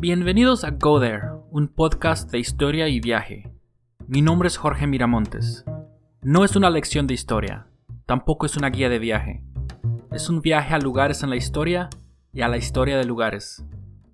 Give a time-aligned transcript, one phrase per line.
[0.00, 3.52] Bienvenidos a Go There, un podcast de historia y viaje.
[4.08, 5.62] Mi nombre es Jorge Miramontes.
[6.22, 7.66] No es una lección de historia,
[8.06, 9.44] tampoco es una guía de viaje.
[10.10, 11.90] Es un viaje a lugares en la historia
[12.32, 13.62] y a la historia de lugares.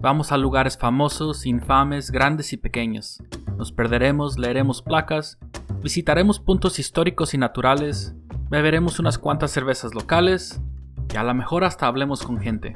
[0.01, 3.23] Vamos a lugares famosos, infames, grandes y pequeños.
[3.57, 5.39] Nos perderemos, leeremos placas,
[5.85, 8.17] visitaremos puntos históricos y naturales,
[8.51, 10.61] beberemos unas cuantas cervezas locales
[11.15, 12.75] y a lo mejor hasta hablemos con gente.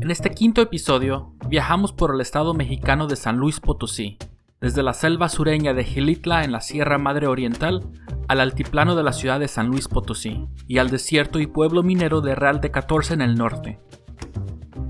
[0.00, 4.18] En este quinto episodio viajamos por el estado mexicano de San Luis Potosí,
[4.60, 7.90] desde la selva sureña de Gilitla en la Sierra Madre Oriental
[8.28, 12.20] al altiplano de la ciudad de San Luis Potosí y al desierto y pueblo minero
[12.20, 13.80] de Real de 14 en el norte.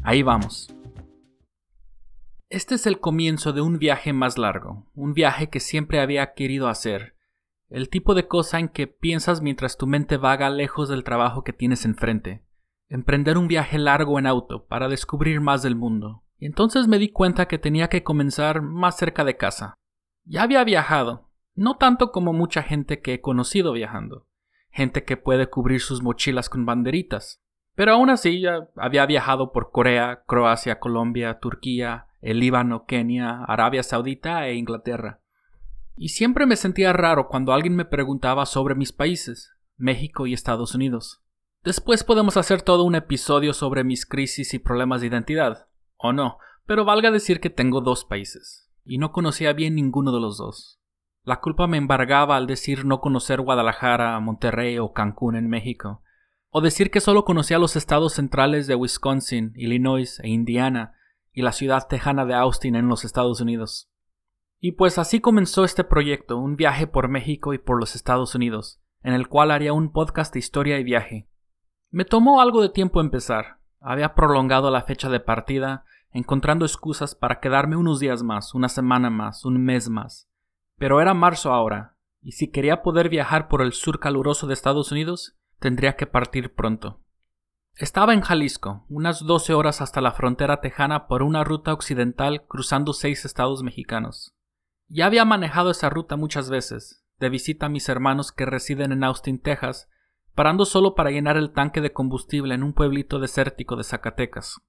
[0.03, 0.73] Ahí vamos.
[2.51, 6.69] Este es el comienzo de un viaje más largo, un viaje que siempre había querido
[6.69, 7.17] hacer,
[7.71, 11.55] el tipo de cosa en que piensas mientras tu mente vaga lejos del trabajo que
[11.55, 12.45] tienes enfrente
[12.91, 16.25] emprender un viaje largo en auto para descubrir más del mundo.
[16.41, 19.75] Y entonces me di cuenta que tenía que comenzar más cerca de casa.
[20.25, 24.27] Ya había viajado, no tanto como mucha gente que he conocido viajando,
[24.71, 27.43] gente que puede cubrir sus mochilas con banderitas.
[27.75, 33.83] Pero aún así ya había viajado por Corea, Croacia, Colombia, Turquía, el Líbano, Kenia, Arabia
[33.83, 35.21] Saudita e Inglaterra.
[35.97, 40.75] Y siempre me sentía raro cuando alguien me preguntaba sobre mis países, México y Estados
[40.75, 41.23] Unidos.
[41.63, 45.67] Después podemos hacer todo un episodio sobre mis crisis y problemas de identidad,
[46.01, 50.21] o no, pero valga decir que tengo dos países, y no conocía bien ninguno de
[50.21, 50.81] los dos.
[51.23, 56.03] La culpa me embargaba al decir no conocer Guadalajara, Monterrey o Cancún en México,
[56.51, 60.95] o decir que solo conocía los estados centrales de Wisconsin, Illinois e Indiana,
[61.33, 63.91] y la ciudad tejana de Austin en los Estados Unidos.
[64.59, 68.81] Y pues así comenzó este proyecto, un viaje por México y por los Estados Unidos,
[69.03, 71.31] en el cual haría un podcast de historia y viaje,
[71.93, 73.59] me tomó algo de tiempo empezar.
[73.81, 79.11] Había prolongado la fecha de partida, encontrando excusas para quedarme unos días más, una semana
[79.11, 80.29] más, un mes más.
[80.77, 84.93] Pero era marzo ahora, y si quería poder viajar por el sur caluroso de Estados
[84.93, 87.01] Unidos, tendría que partir pronto.
[87.75, 92.93] Estaba en Jalisco, unas doce horas hasta la frontera tejana por una ruta occidental cruzando
[92.93, 94.35] seis estados mexicanos.
[94.89, 99.05] Ya había manejado esa ruta muchas veces, de visita a mis hermanos que residen en
[99.05, 99.89] Austin, Texas,
[100.35, 104.61] parando solo para llenar el tanque de combustible en un pueblito desértico de Zacatecas.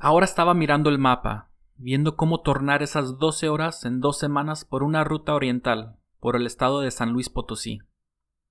[0.00, 4.84] Ahora estaba mirando el mapa, viendo cómo tornar esas doce horas en dos semanas por
[4.84, 7.80] una ruta oriental, por el estado de San Luis Potosí.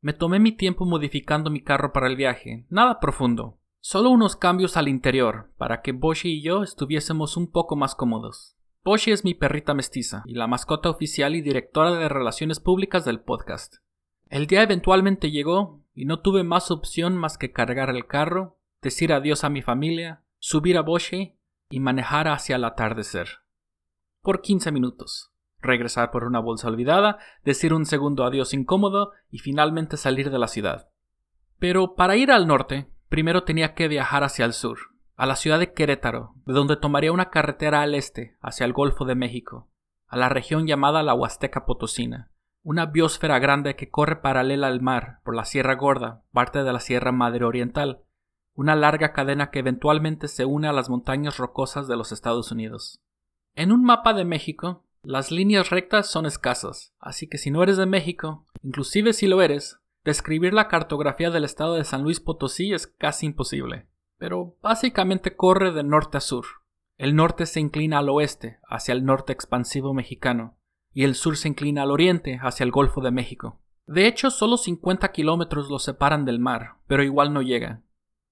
[0.01, 4.75] Me tomé mi tiempo modificando mi carro para el viaje, nada profundo, solo unos cambios
[4.75, 8.57] al interior, para que Boshi y yo estuviésemos un poco más cómodos.
[8.83, 13.21] Boshi es mi perrita mestiza y la mascota oficial y directora de relaciones públicas del
[13.21, 13.75] podcast.
[14.27, 19.13] El día eventualmente llegó y no tuve más opción más que cargar el carro, decir
[19.13, 21.36] adiós a mi familia, subir a Boshi
[21.69, 23.39] y manejar hacia el atardecer.
[24.21, 25.31] Por 15 minutos.
[25.59, 30.47] Regresar por una bolsa olvidada, decir un segundo adiós incómodo y finalmente salir de la
[30.47, 30.89] ciudad.
[31.59, 34.77] Pero para ir al norte, primero tenía que viajar hacia el sur,
[35.15, 39.05] a la ciudad de Querétaro, de donde tomaría una carretera al este, hacia el Golfo
[39.05, 39.67] de México,
[40.07, 42.29] a la región llamada la Huasteca Potosina,
[42.61, 46.79] una biosfera grande que corre paralela al mar por la Sierra Gorda, parte de la
[46.79, 48.03] Sierra Madre Oriental,
[48.57, 52.99] una larga cadena que eventualmente se une a las montañas rocosas de los Estados Unidos.
[53.53, 57.77] En un mapa de México, las líneas rectas son escasas, así que si no eres
[57.77, 62.73] de México, inclusive si lo eres, describir la cartografía del estado de San Luis Potosí
[62.73, 63.85] es casi imposible.
[64.17, 66.45] Pero básicamente corre de norte a sur.
[66.97, 70.57] El norte se inclina al oeste, hacia el norte expansivo mexicano,
[70.95, 73.59] y el sur se inclina al oriente hacia el Golfo de México.
[73.85, 77.83] De hecho, solo 50 kilómetros lo separan del mar, pero igual no llega.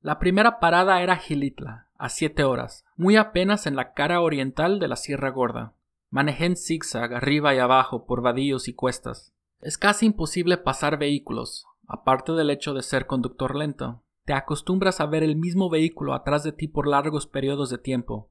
[0.06, 4.88] La primera parada era Gilitla, a 7 horas, muy apenas en la cara oriental de
[4.88, 5.74] la Sierra Gorda.
[6.12, 9.34] Manejé en zigzag arriba y abajo por vadillos y cuestas.
[9.62, 14.04] Es casi imposible pasar vehículos, aparte del hecho de ser conductor lento.
[14.26, 18.30] Te acostumbras a ver el mismo vehículo atrás de ti por largos periodos de tiempo,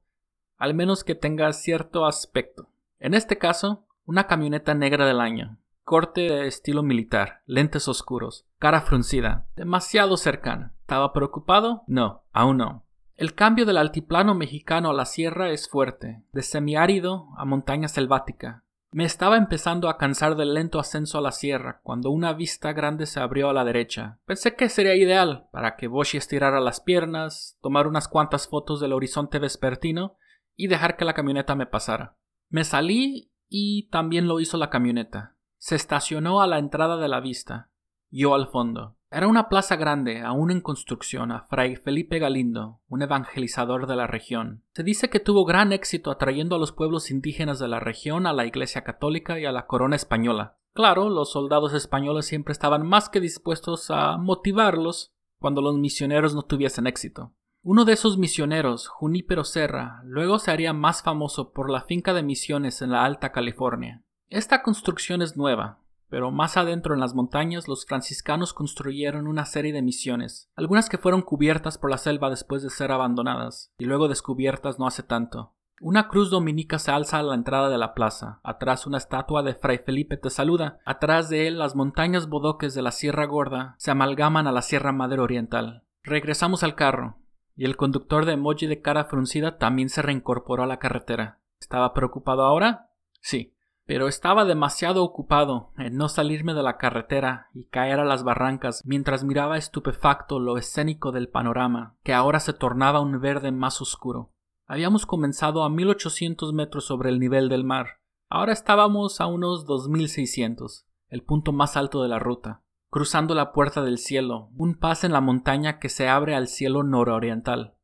[0.55, 2.69] al menos que tenga cierto aspecto.
[2.99, 5.57] En este caso, una camioneta negra del año.
[5.85, 10.73] Corte de estilo militar, lentes oscuros, cara fruncida, demasiado cercana.
[10.79, 11.83] ¿Estaba preocupado?
[11.85, 12.87] No, aún no.
[13.13, 18.63] El cambio del altiplano mexicano a la sierra es fuerte, de semiárido a montaña selvática.
[18.89, 23.05] Me estaba empezando a cansar del lento ascenso a la sierra cuando una vista grande
[23.05, 24.17] se abrió a la derecha.
[24.25, 28.93] Pensé que sería ideal para que Boshi estirara las piernas, tomar unas cuantas fotos del
[28.93, 30.17] horizonte vespertino
[30.55, 32.17] y dejar que la camioneta me pasara.
[32.49, 35.34] Me salí y también lo hizo la camioneta.
[35.65, 37.71] Se estacionó a la entrada de la vista,
[38.11, 38.97] yo al fondo.
[39.09, 44.05] Era una plaza grande, aún en construcción, a Fray Felipe Galindo, un evangelizador de la
[44.05, 44.61] región.
[44.75, 48.33] Se dice que tuvo gran éxito atrayendo a los pueblos indígenas de la región a
[48.33, 50.59] la Iglesia Católica y a la corona española.
[50.75, 56.43] Claro, los soldados españoles siempre estaban más que dispuestos a motivarlos cuando los misioneros no
[56.43, 57.33] tuviesen éxito.
[57.63, 62.21] Uno de esos misioneros, Junípero Serra, luego se haría más famoso por la finca de
[62.21, 64.04] misiones en la Alta California.
[64.29, 65.79] Esta construcción es nueva,
[66.09, 70.97] pero más adentro en las montañas los franciscanos construyeron una serie de misiones, algunas que
[70.97, 75.53] fueron cubiertas por la selva después de ser abandonadas, y luego descubiertas no hace tanto.
[75.79, 79.53] Una cruz dominica se alza a la entrada de la plaza, atrás una estatua de
[79.53, 83.91] Fray Felipe te saluda, atrás de él las montañas bodoques de la Sierra Gorda se
[83.91, 85.83] amalgaman a la Sierra Madre Oriental.
[86.01, 87.17] Regresamos al carro,
[87.55, 91.41] y el conductor de emoji de cara fruncida también se reincorporó a la carretera.
[91.59, 92.89] ¿Estaba preocupado ahora?
[93.19, 93.54] Sí
[93.85, 98.81] pero estaba demasiado ocupado en no salirme de la carretera y caer a las barrancas
[98.83, 104.31] mientras miraba estupefacto lo escénico del panorama, que ahora se tornaba un verde más oscuro.
[104.65, 107.99] Habíamos comenzado a 1800 metros sobre el nivel del mar.
[108.27, 113.83] Ahora estábamos a unos 2600, el punto más alto de la ruta, cruzando la puerta
[113.83, 117.74] del cielo, un paso en la montaña que se abre al cielo nororiental.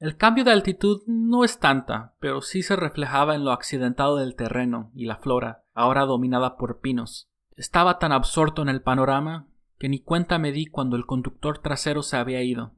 [0.00, 4.34] El cambio de altitud no es tanta, pero sí se reflejaba en lo accidentado del
[4.34, 7.30] terreno y la flora, ahora dominada por pinos.
[7.56, 9.46] Estaba tan absorto en el panorama
[9.78, 12.74] que ni cuenta me di cuando el conductor trasero se había ido.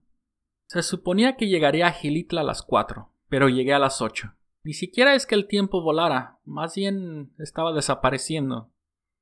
[0.66, 4.34] Se suponía que llegaría a Gilitla a las cuatro, pero llegué a las ocho.
[4.62, 8.72] Ni siquiera es que el tiempo volara, más bien estaba desapareciendo.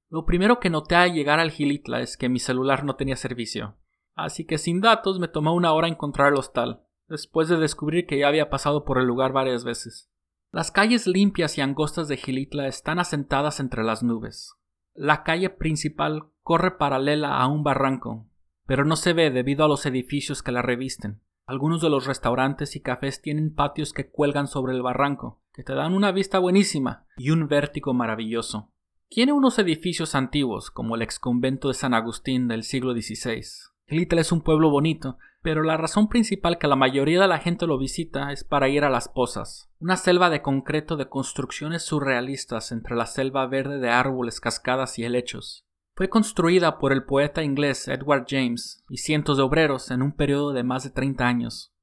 [0.09, 3.77] Lo primero que noté al llegar al Gilitla es que mi celular no tenía servicio,
[4.15, 8.19] así que sin datos me tomó una hora encontrar el hostal después de descubrir que
[8.19, 10.11] ya había pasado por el lugar varias veces.
[10.53, 14.55] Las calles limpias y angostas de Gilitla están asentadas entre las nubes.
[14.95, 18.29] La calle principal corre paralela a un barranco,
[18.67, 21.21] pero no se ve debido a los edificios que la revisten.
[21.47, 25.75] Algunos de los restaurantes y cafés tienen patios que cuelgan sobre el barranco, que te
[25.75, 28.71] dan una vista buenísima y un vértigo maravilloso.
[29.09, 33.43] Tiene unos edificios antiguos, como el exconvento de San Agustín del siglo XVI.
[33.87, 37.67] Gilitla es un pueblo bonito, pero la razón principal que la mayoría de la gente
[37.67, 42.73] lo visita es para ir a las pozas, una selva de concreto de construcciones surrealistas
[42.73, 45.67] entre la selva verde de árboles, cascadas y helechos.
[45.95, 50.55] Fue construida por el poeta inglés Edward James y cientos de obreros en un periodo
[50.55, 51.75] de más de 30 años.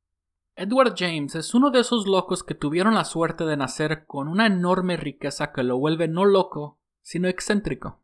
[0.56, 4.48] Edward James es uno de esos locos que tuvieron la suerte de nacer con una
[4.48, 8.02] enorme riqueza que lo vuelve no loco, sino excéntrico.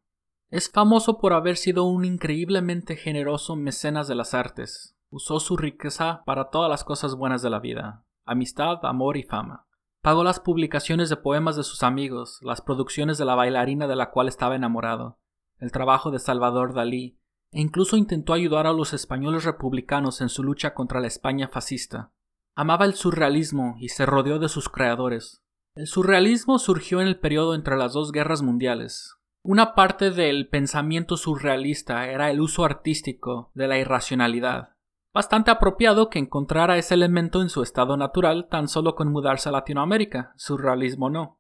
[0.52, 6.24] Es famoso por haber sido un increíblemente generoso mecenas de las artes, Usó su riqueza
[6.26, 9.66] para todas las cosas buenas de la vida, amistad, amor y fama.
[10.02, 14.12] Pagó las publicaciones de poemas de sus amigos, las producciones de la bailarina de la
[14.12, 15.20] cual estaba enamorado,
[15.60, 17.20] el trabajo de Salvador Dalí,
[17.52, 22.12] e incluso intentó ayudar a los españoles republicanos en su lucha contra la España fascista.
[22.56, 25.44] Amaba el surrealismo y se rodeó de sus creadores.
[25.74, 29.16] El surrealismo surgió en el periodo entre las dos guerras mundiales.
[29.44, 34.77] Una parte del pensamiento surrealista era el uso artístico de la irracionalidad.
[35.18, 39.52] Bastante apropiado que encontrara ese elemento en su estado natural tan solo con mudarse a
[39.52, 41.40] Latinoamérica, surrealismo no.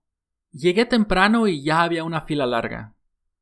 [0.52, 2.96] Llegué temprano y ya había una fila larga.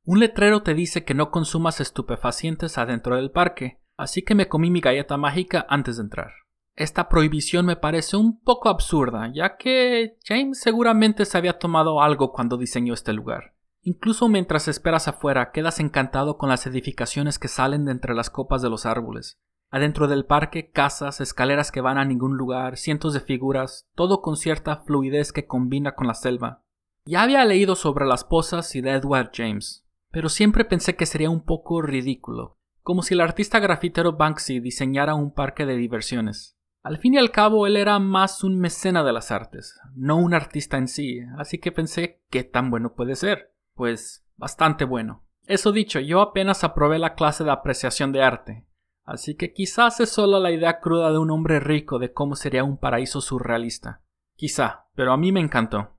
[0.04, 4.70] Un letrero te dice que no consumas estupefacientes adentro del parque, así que me comí
[4.70, 6.32] mi galleta mágica antes de entrar.
[6.76, 12.34] Esta prohibición me parece un poco absurda, ya que James seguramente se había tomado algo
[12.34, 13.56] cuando diseñó este lugar.
[13.84, 18.62] Incluso mientras esperas afuera, quedas encantado con las edificaciones que salen de entre las copas
[18.62, 19.40] de los árboles,
[19.72, 24.38] Adentro del parque, casas, escaleras que van a ningún lugar, cientos de figuras, todo con
[24.38, 26.64] cierta fluidez que combina con la selva.
[27.06, 31.30] Ya había leído sobre las posas y de Edward James, pero siempre pensé que sería
[31.30, 36.58] un poco ridículo, como si el artista grafitero Banksy diseñara un parque de diversiones.
[36.82, 40.34] Al fin y al cabo, él era más un mecena de las artes, no un
[40.36, 43.56] artista en sí, así que pensé, ¿qué tan bueno puede ser?
[43.74, 45.26] Pues bastante bueno.
[45.48, 48.66] Eso dicho, yo apenas aprobé la clase de apreciación de arte,
[49.06, 52.64] Así que quizás es solo la idea cruda de un hombre rico de cómo sería
[52.64, 54.02] un paraíso surrealista.
[54.36, 55.92] Quizá, pero a mí me encantó.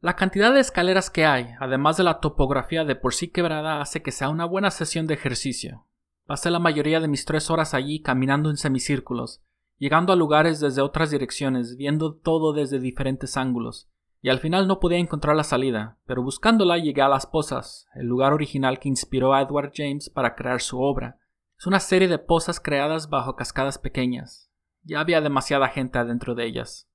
[0.00, 4.02] La cantidad de escaleras que hay, además de la topografía de por sí quebrada, hace
[4.02, 5.86] que sea una buena sesión de ejercicio.
[6.26, 9.42] Pasé la mayoría de mis tres horas allí caminando en semicírculos,
[9.78, 13.90] llegando a lugares desde otras direcciones, viendo todo desde diferentes ángulos,
[14.22, 18.06] y al final no podía encontrar la salida, pero buscándola llegué a Las Posas, el
[18.06, 21.18] lugar original que inspiró a Edward James para crear su obra,
[21.60, 24.50] es una serie de pozas creadas bajo cascadas pequeñas.
[24.82, 26.88] Ya había demasiada gente adentro de ellas.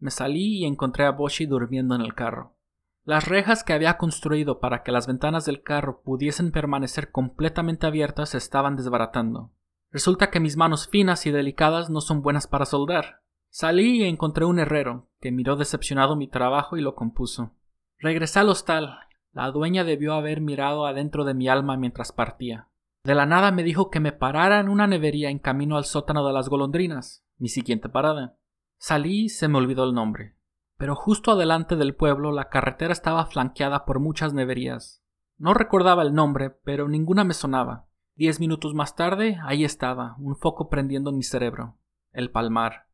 [0.00, 2.56] Me salí y encontré a Boshi durmiendo en el carro.
[3.04, 8.34] Las rejas que había construido para que las ventanas del carro pudiesen permanecer completamente abiertas
[8.34, 9.52] estaban desbaratando.
[9.92, 13.22] Resulta que mis manos finas y delicadas no son buenas para soldar.
[13.50, 17.52] Salí y encontré un herrero, que miró decepcionado mi trabajo y lo compuso.
[17.98, 18.98] Regresé al hostal.
[19.32, 22.67] La dueña debió haber mirado adentro de mi alma mientras partía.
[23.08, 26.26] De la nada me dijo que me parara en una nevería en camino al sótano
[26.26, 28.36] de las golondrinas, mi siguiente parada.
[28.76, 30.36] Salí y se me olvidó el nombre.
[30.76, 35.02] Pero justo adelante del pueblo la carretera estaba flanqueada por muchas neverías.
[35.38, 37.88] No recordaba el nombre, pero ninguna me sonaba.
[38.14, 41.78] Diez minutos más tarde, ahí estaba, un foco prendiendo en mi cerebro.
[42.12, 42.88] El palmar.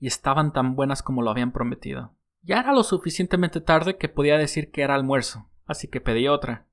[0.00, 2.16] Y estaban tan buenas como lo habían prometido.
[2.42, 6.66] Ya era lo suficientemente tarde que podía decir que era almuerzo, así que pedí otra.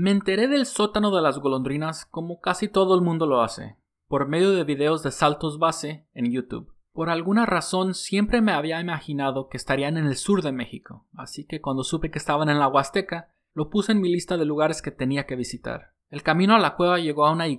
[0.00, 4.28] Me enteré del sótano de las golondrinas como casi todo el mundo lo hace, por
[4.28, 6.72] medio de videos de saltos base en YouTube.
[6.92, 11.48] Por alguna razón siempre me había imaginado que estarían en el sur de México, así
[11.48, 14.82] que cuando supe que estaban en la Huasteca, lo puse en mi lista de lugares
[14.82, 15.94] que tenía que visitar.
[16.10, 17.58] El camino a la cueva llegó a una Y,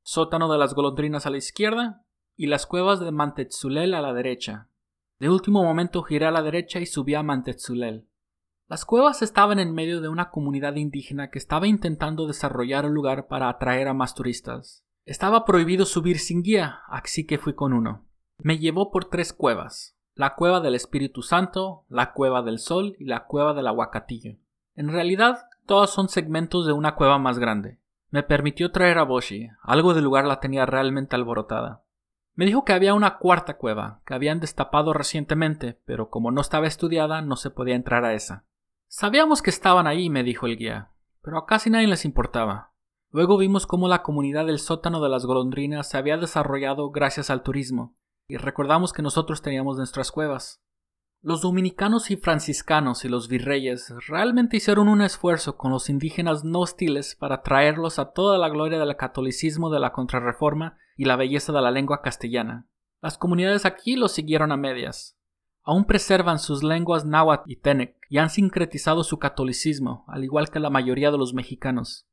[0.00, 2.06] sótano de las golondrinas a la izquierda
[2.36, 4.70] y las cuevas de Mantetzulel a la derecha.
[5.18, 8.08] De último momento giré a la derecha y subí a Mantetzulel.
[8.68, 13.28] Las cuevas estaban en medio de una comunidad indígena que estaba intentando desarrollar el lugar
[13.28, 14.84] para atraer a más turistas.
[15.04, 18.08] Estaba prohibido subir sin guía, así que fui con uno.
[18.38, 23.04] Me llevó por tres cuevas, la cueva del Espíritu Santo, la cueva del Sol y
[23.04, 24.38] la cueva del Aguacatillo.
[24.74, 27.78] En realidad, todos son segmentos de una cueva más grande.
[28.10, 31.84] Me permitió traer a Boshi, algo del lugar la tenía realmente alborotada.
[32.34, 36.66] Me dijo que había una cuarta cueva, que habían destapado recientemente, pero como no estaba
[36.66, 38.44] estudiada, no se podía entrar a esa.
[38.88, 42.72] Sabíamos que estaban ahí, me dijo el guía, pero a casi nadie les importaba.
[43.10, 47.42] Luego vimos cómo la comunidad del sótano de las golondrinas se había desarrollado gracias al
[47.42, 47.96] turismo,
[48.28, 50.62] y recordamos que nosotros teníamos nuestras cuevas.
[51.22, 56.60] Los dominicanos y franciscanos y los virreyes realmente hicieron un esfuerzo con los indígenas no
[56.60, 61.52] hostiles para traerlos a toda la gloria del catolicismo de la contrarreforma y la belleza
[61.52, 62.68] de la lengua castellana.
[63.02, 65.18] Las comunidades aquí los siguieron a medias.
[65.64, 70.60] Aún preservan sus lenguas náhuatl y tenec y han sincretizado su catolicismo, al igual que
[70.60, 72.06] la mayoría de los mexicanos.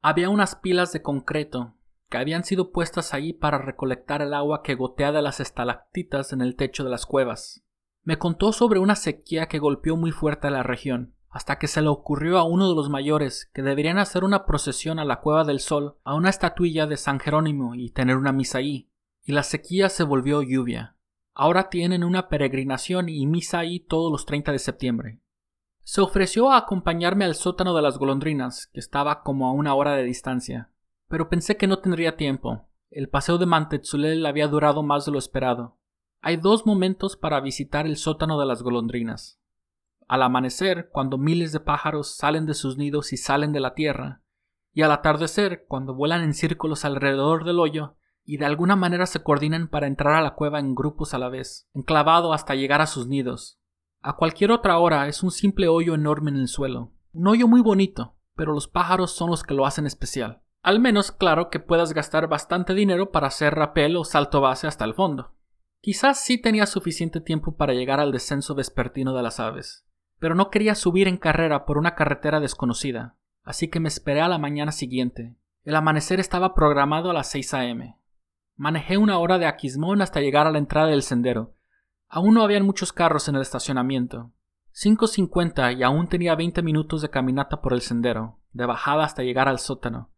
[0.00, 1.74] Había unas pilas de concreto
[2.08, 6.40] que habían sido puestas allí para recolectar el agua que gotea de las estalactitas en
[6.40, 7.64] el techo de las cuevas.
[8.02, 11.82] Me contó sobre una sequía que golpeó muy fuerte a la región, hasta que se
[11.82, 15.44] le ocurrió a uno de los mayores que deberían hacer una procesión a la Cueva
[15.44, 18.90] del Sol, a una estatuilla de San Jerónimo y tener una misa ahí.
[19.22, 20.96] Y la sequía se volvió lluvia.
[21.34, 25.20] Ahora tienen una peregrinación y misa ahí todos los 30 de septiembre.
[25.88, 29.94] Se ofreció a acompañarme al sótano de las golondrinas, que estaba como a una hora
[29.94, 30.70] de distancia
[31.08, 32.68] pero pensé que no tendría tiempo.
[32.90, 35.78] El paseo de Mantetzulel había durado más de lo esperado.
[36.20, 39.40] Hay dos momentos para visitar el sótano de las golondrinas.
[40.06, 44.22] Al amanecer, cuando miles de pájaros salen de sus nidos y salen de la tierra,
[44.72, 49.22] y al atardecer, cuando vuelan en círculos alrededor del hoyo y de alguna manera se
[49.22, 52.86] coordinan para entrar a la cueva en grupos a la vez, enclavado hasta llegar a
[52.86, 53.57] sus nidos.
[54.00, 57.60] A cualquier otra hora es un simple hoyo enorme en el suelo, un hoyo muy
[57.60, 60.42] bonito, pero los pájaros son los que lo hacen especial.
[60.62, 64.84] Al menos claro que puedas gastar bastante dinero para hacer rapel o salto base hasta
[64.84, 65.34] el fondo.
[65.80, 69.86] Quizás sí tenía suficiente tiempo para llegar al descenso vespertino de las aves,
[70.18, 74.28] pero no quería subir en carrera por una carretera desconocida, así que me esperé a
[74.28, 75.36] la mañana siguiente.
[75.64, 77.96] El amanecer estaba programado a las 6 a.m.
[78.56, 81.54] Manejé una hora de Aquismón hasta llegar a la entrada del sendero.
[82.08, 84.32] Aún no habían muchos carros en el estacionamiento.
[84.74, 89.48] 5.50 y aún tenía 20 minutos de caminata por el sendero, de bajada hasta llegar
[89.48, 90.10] al sótano.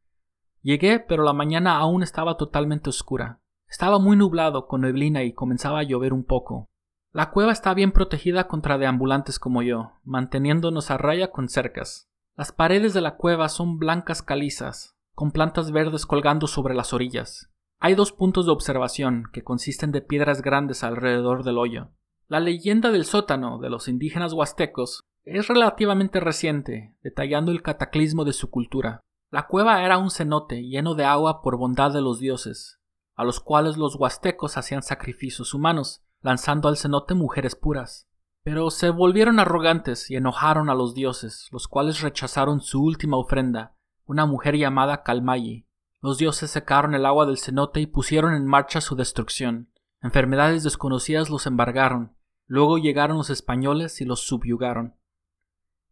[0.62, 3.40] Llegué, pero la mañana aún estaba totalmente oscura.
[3.66, 6.68] Estaba muy nublado con neblina y comenzaba a llover un poco.
[7.12, 12.09] La cueva está bien protegida contra deambulantes como yo, manteniéndonos a raya con cercas.
[12.37, 17.50] Las paredes de la cueva son blancas calizas, con plantas verdes colgando sobre las orillas.
[17.82, 21.88] Hay dos puntos de observación, que consisten de piedras grandes alrededor del hoyo.
[22.28, 28.34] La leyenda del sótano de los indígenas huastecos es relativamente reciente, detallando el cataclismo de
[28.34, 29.00] su cultura.
[29.30, 32.78] La cueva era un cenote lleno de agua por bondad de los dioses,
[33.16, 38.10] a los cuales los huastecos hacían sacrificios humanos, lanzando al cenote mujeres puras.
[38.42, 43.75] Pero se volvieron arrogantes y enojaron a los dioses, los cuales rechazaron su última ofrenda,
[44.04, 45.66] una mujer llamada Kalmayi.
[46.02, 49.71] Los dioses secaron el agua del cenote y pusieron en marcha su destrucción.
[50.00, 52.16] Enfermedades desconocidas los embargaron.
[52.47, 54.97] Luego llegaron los españoles y los subyugaron.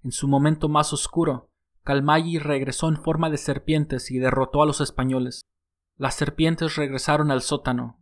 [0.02, 1.50] En su momento más oscuro,
[1.84, 5.42] Calmayi regresó en forma de serpientes y derrotó a los españoles.
[5.96, 8.00] Las serpientes regresaron al sótano,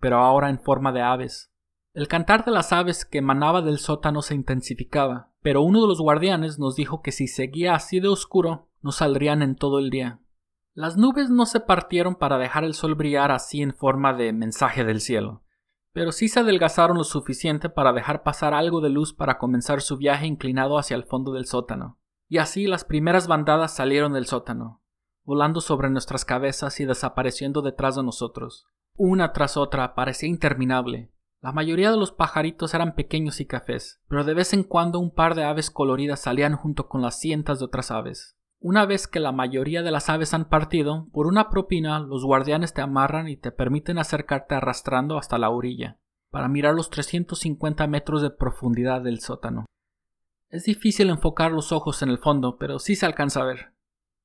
[0.00, 1.52] pero ahora en forma de aves.
[1.92, 6.00] El cantar de las aves que emanaba del sótano se intensificaba, pero uno de los
[6.00, 10.20] guardianes nos dijo que si seguía así de oscuro, no saldrían en todo el día.
[10.76, 14.84] Las nubes no se partieron para dejar el sol brillar así en forma de mensaje
[14.84, 15.44] del cielo,
[15.92, 19.96] pero sí se adelgazaron lo suficiente para dejar pasar algo de luz para comenzar su
[19.96, 22.00] viaje inclinado hacia el fondo del sótano.
[22.28, 24.82] Y así las primeras bandadas salieron del sótano,
[25.22, 28.66] volando sobre nuestras cabezas y desapareciendo detrás de nosotros.
[28.96, 31.12] Una tras otra parecía interminable.
[31.40, 35.12] La mayoría de los pajaritos eran pequeños y cafés, pero de vez en cuando un
[35.12, 38.36] par de aves coloridas salían junto con las cientas de otras aves.
[38.66, 42.72] Una vez que la mayoría de las aves han partido, por una propina los guardianes
[42.72, 45.98] te amarran y te permiten acercarte arrastrando hasta la orilla,
[46.30, 49.66] para mirar los 350 metros de profundidad del sótano.
[50.48, 53.74] Es difícil enfocar los ojos en el fondo, pero sí se alcanza a ver.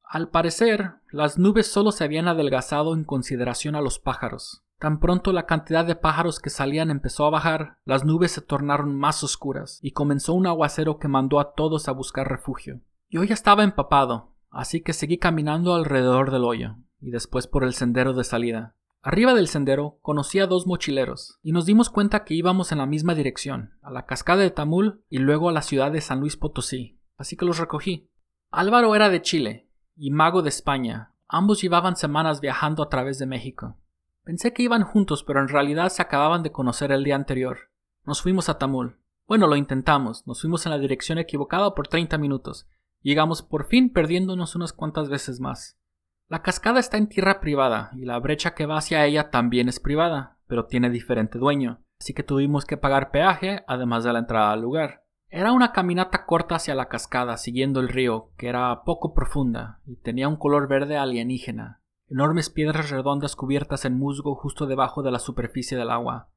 [0.04, 4.64] Al parecer, las nubes solo se habían adelgazado en consideración a los pájaros.
[4.78, 8.98] Tan pronto la cantidad de pájaros que salían empezó a bajar, las nubes se tornaron
[8.98, 12.80] más oscuras y comenzó un aguacero que mandó a todos a buscar refugio.
[13.12, 17.74] Yo ya estaba empapado, así que seguí caminando alrededor del hoyo y después por el
[17.74, 18.76] sendero de salida.
[19.02, 22.86] Arriba del sendero conocí a dos mochileros y nos dimos cuenta que íbamos en la
[22.86, 26.36] misma dirección, a la cascada de Tamul y luego a la ciudad de San Luis
[26.36, 28.10] Potosí, así que los recogí.
[28.52, 31.14] Álvaro era de Chile y Mago de España.
[31.28, 33.78] Ambos llevaban semanas viajando a través de México.
[34.24, 37.72] Pensé que iban juntos, pero en realidad se acababan de conocer el día anterior.
[38.06, 39.00] Nos fuimos a Tamul.
[39.28, 40.26] Bueno, lo intentamos.
[40.28, 42.68] Nos fuimos en la dirección equivocada por 30 minutos,
[43.02, 45.80] Llegamos por fin perdiéndonos unas cuantas veces más.
[46.28, 49.80] La cascada está en tierra privada y la brecha que va hacia ella también es
[49.80, 54.52] privada, pero tiene diferente dueño, así que tuvimos que pagar peaje además de la entrada
[54.52, 55.06] al lugar.
[55.30, 59.96] Era una caminata corta hacia la cascada siguiendo el río, que era poco profunda y
[59.96, 65.20] tenía un color verde alienígena, enormes piedras redondas cubiertas en musgo justo debajo de la
[65.20, 66.30] superficie del agua.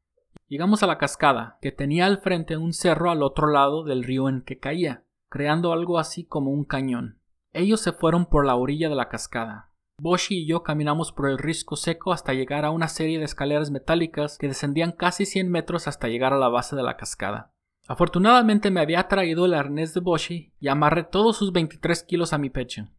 [0.46, 4.28] Llegamos a la cascada, que tenía al frente un cerro al otro lado del río
[4.28, 7.18] en que caía creando algo así como un cañón.
[7.54, 9.70] Ellos se fueron por la orilla de la cascada.
[9.98, 13.70] Boshi y yo caminamos por el risco seco hasta llegar a una serie de escaleras
[13.70, 17.50] metálicas que descendían casi 100 metros hasta llegar a la base de la cascada.
[17.88, 22.38] Afortunadamente me había traído el arnés de Boshi y amarré todos sus 23 kilos a
[22.38, 22.90] mi pecho.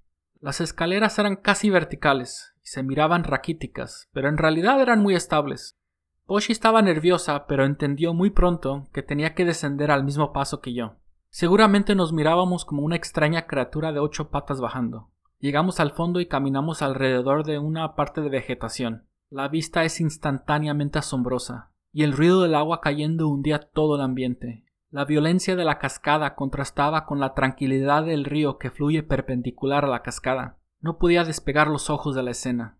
[0.42, 5.78] Las escaleras eran casi verticales y se miraban raquíticas, pero en realidad eran muy estables.
[6.26, 10.74] Boshi estaba nerviosa, pero entendió muy pronto que tenía que descender al mismo paso que
[10.74, 10.96] yo.
[11.36, 15.10] Seguramente nos mirábamos como una extraña criatura de ocho patas bajando.
[15.40, 19.08] Llegamos al fondo y caminamos alrededor de una parte de vegetación.
[19.32, 24.66] La vista es instantáneamente asombrosa, y el ruido del agua cayendo hundía todo el ambiente.
[24.92, 29.90] La violencia de la cascada contrastaba con la tranquilidad del río que fluye perpendicular a
[29.90, 30.60] la cascada.
[30.82, 32.78] No podía despegar los ojos de la escena.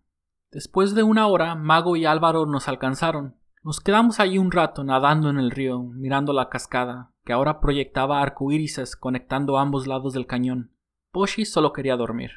[0.52, 3.34] Después de una hora, Mago y Álvaro nos alcanzaron.
[3.64, 8.20] Nos quedamos allí un rato nadando en el río, mirando la cascada, que ahora proyectaba
[8.20, 10.72] arcoírises conectando ambos lados del cañón.
[11.12, 12.32] Boshi solo quería dormir.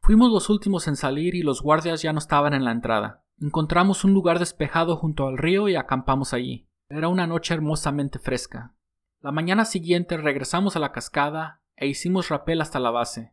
[0.00, 3.24] Fuimos los últimos en salir y los guardias ya no estaban en la entrada.
[3.40, 6.68] Encontramos un lugar despejado junto al río y acampamos allí.
[6.88, 8.74] Era una noche hermosamente fresca.
[9.20, 13.32] La mañana siguiente regresamos a la cascada e hicimos rapel hasta la base.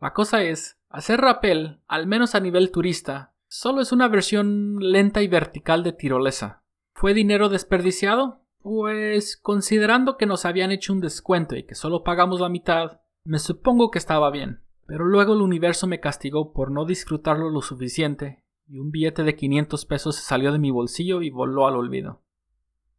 [0.00, 5.22] La cosa es, hacer rapel, al menos a nivel turista, solo es una versión lenta
[5.22, 6.62] y vertical de tirolesa.
[6.94, 8.39] ¿Fue dinero desperdiciado?
[8.62, 13.38] Pues considerando que nos habían hecho un descuento y que solo pagamos la mitad, me
[13.38, 14.60] supongo que estaba bien.
[14.86, 19.36] Pero luego el universo me castigó por no disfrutarlo lo suficiente, y un billete de
[19.36, 22.22] 500 pesos se salió de mi bolsillo y voló al olvido.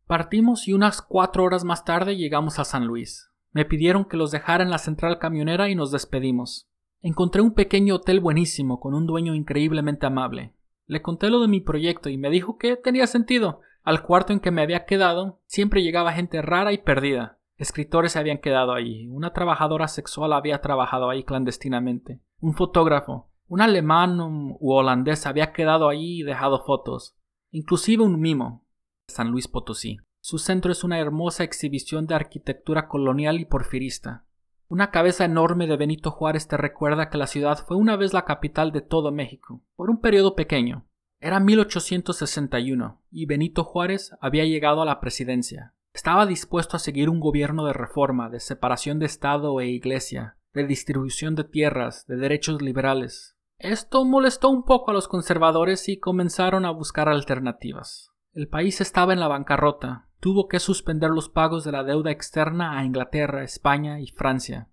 [0.07, 3.31] Partimos y unas cuatro horas más tarde llegamos a San Luis.
[3.51, 6.69] Me pidieron que los dejara en la central camionera y nos despedimos.
[7.01, 10.53] Encontré un pequeño hotel buenísimo con un dueño increíblemente amable.
[10.87, 14.39] Le conté lo de mi proyecto y me dijo que tenía sentido, al cuarto en
[14.39, 17.39] que me había quedado siempre llegaba gente rara y perdida.
[17.57, 23.61] Escritores se habían quedado allí, una trabajadora sexual había trabajado ahí clandestinamente, un fotógrafo, un
[23.61, 27.17] alemán u holandés había quedado allí y dejado fotos,
[27.51, 28.65] inclusive un mimo.
[29.07, 29.97] San Luis Potosí.
[30.21, 34.25] Su centro es una hermosa exhibición de arquitectura colonial y porfirista.
[34.67, 38.23] Una cabeza enorme de Benito Juárez te recuerda que la ciudad fue una vez la
[38.23, 40.85] capital de todo México, por un periodo pequeño.
[41.23, 45.75] Era 1861 y Benito Juárez había llegado a la presidencia.
[45.93, 50.65] Estaba dispuesto a seguir un gobierno de reforma, de separación de Estado e Iglesia, de
[50.65, 53.37] distribución de tierras, de derechos liberales.
[53.59, 58.09] Esto molestó un poco a los conservadores y comenzaron a buscar alternativas.
[58.33, 62.79] El país estaba en la bancarrota, tuvo que suspender los pagos de la deuda externa
[62.79, 64.69] a Inglaterra, España y Francia.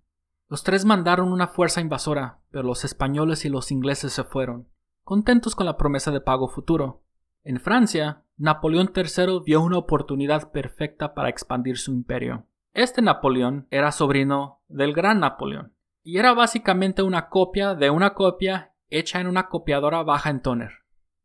[0.47, 4.67] Los tres mandaron una fuerza invasora, pero los españoles y los ingleses se fueron
[5.09, 7.01] contentos con la promesa de pago futuro.
[7.43, 12.45] En Francia, Napoleón III vio una oportunidad perfecta para expandir su imperio.
[12.75, 18.75] Este Napoleón era sobrino del gran Napoleón, y era básicamente una copia de una copia
[18.91, 20.69] hecha en una copiadora baja en toner.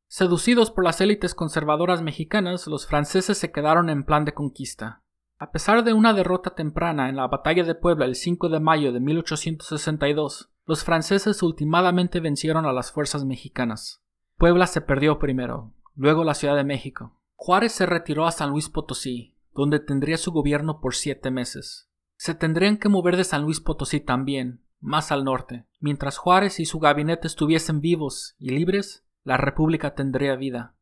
[0.07, 5.03] Seducidos por las élites conservadoras mexicanas, los franceses se quedaron en plan de conquista.
[5.39, 8.93] A pesar de una derrota temprana en la batalla de Puebla el 5 de mayo
[8.93, 14.03] de 1862, los franceses ultimadamente vencieron a las fuerzas mexicanas.
[14.39, 17.21] Puebla se perdió primero, luego la Ciudad de México.
[17.35, 21.91] Juárez se retiró a San Luis Potosí, donde tendría su gobierno por siete meses.
[22.17, 25.67] Se tendrían que mover de San Luis Potosí también, más al norte.
[25.81, 30.77] Mientras Juárez y su gabinete estuviesen vivos y libres, la República tendría vida.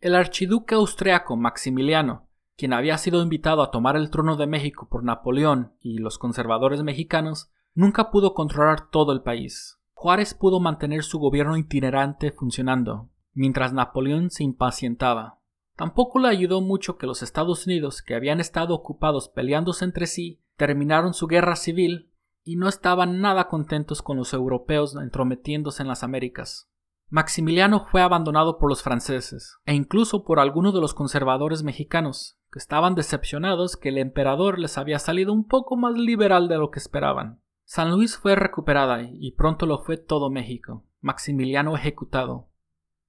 [0.00, 5.02] El archiduque austriaco Maximiliano, quien había sido invitado a tomar el trono de México por
[5.02, 9.78] Napoleón y los conservadores mexicanos, nunca pudo controlar todo el país.
[9.92, 15.40] Juárez pudo mantener su gobierno itinerante funcionando, mientras Napoleón se impacientaba.
[15.76, 20.40] Tampoco le ayudó mucho que los Estados Unidos, que habían estado ocupados peleándose entre sí,
[20.56, 22.12] terminaron su guerra civil
[22.44, 26.70] y no estaban nada contentos con los europeos entrometiéndose en las Américas.
[27.08, 32.58] Maximiliano fue abandonado por los franceses, e incluso por algunos de los conservadores mexicanos, que
[32.58, 36.78] estaban decepcionados que el emperador les había salido un poco más liberal de lo que
[36.78, 37.40] esperaban.
[37.64, 42.48] San Luis fue recuperada y pronto lo fue todo México, Maximiliano ejecutado.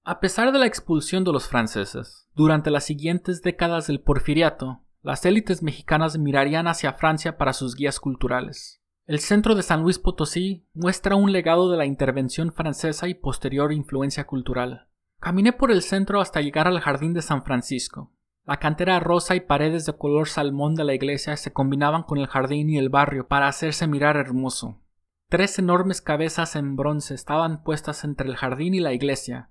[0.03, 5.25] A pesar de la expulsión de los franceses, durante las siguientes décadas del porfiriato, las
[5.25, 8.81] élites mexicanas mirarían hacia Francia para sus guías culturales.
[9.07, 13.71] El centro de San Luis Potosí muestra un legado de la intervención francesa y posterior
[13.71, 14.87] influencia cultural.
[15.19, 18.11] Caminé por el centro hasta llegar al jardín de San Francisco.
[18.47, 22.27] La cantera rosa y paredes de color salmón de la iglesia se combinaban con el
[22.27, 24.83] jardín y el barrio para hacerse mirar hermoso.
[25.29, 29.49] Tres enormes cabezas en bronce estaban puestas entre el jardín y la iglesia,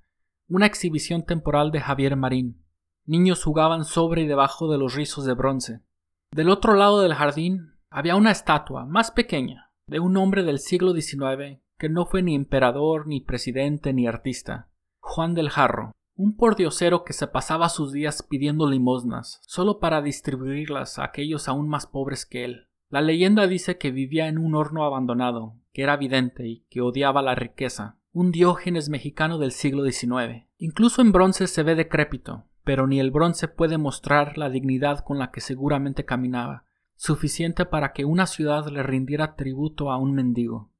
[0.48, 2.64] una exhibición temporal de Javier Marín.
[3.04, 5.80] Niños jugaban sobre y debajo de los rizos de bronce.
[6.30, 10.92] Del otro lado del jardín había una estatua más pequeña de un hombre del siglo
[10.92, 14.68] XIX que no fue ni emperador, ni presidente, ni artista,
[15.00, 20.98] Juan del Jarro, un pordiosero que se pasaba sus días pidiendo limosnas, solo para distribuirlas
[20.98, 22.68] a aquellos aún más pobres que él.
[22.88, 27.22] La leyenda dice que vivía en un horno abandonado, que era vidente y que odiaba
[27.22, 30.46] la riqueza, un diógenes mexicano del siglo XIX.
[30.59, 35.18] Incluso en bronce se ve decrépito, pero ni el bronce puede mostrar la dignidad con
[35.18, 40.70] la que seguramente caminaba, suficiente para que una ciudad le rindiera tributo a un mendigo.